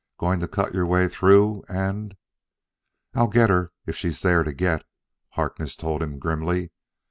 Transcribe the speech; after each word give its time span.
"Going 0.17 0.39
to 0.39 0.47
cut 0.47 0.73
your 0.73 0.87
way 0.87 1.07
through 1.07 1.63
and" 1.69 2.17
"I'll 3.13 3.27
get 3.27 3.51
her 3.51 3.71
if 3.85 3.95
she's 3.95 4.21
there 4.21 4.43
to 4.43 4.51
get," 4.51 4.83
Harkness 5.33 5.75
told 5.75 6.01
him 6.01 6.17
grimly. 6.17 6.71